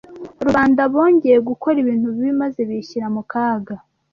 [0.45, 3.75] rubanda bongeye gukora ibintu bibi maze bishyira mu kaga